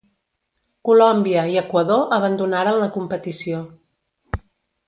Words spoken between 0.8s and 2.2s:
Colòmbia, i Equador